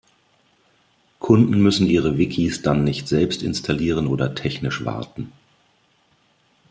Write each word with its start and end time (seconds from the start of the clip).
Kunden 1.19 1.61
müssen 1.61 1.85
ihre 1.85 2.17
Wikis 2.17 2.63
dann 2.63 2.83
nicht 2.83 3.07
selbst 3.07 3.43
installieren 3.43 4.07
oder 4.07 4.33
technisch 4.33 4.83
warten. 4.83 5.31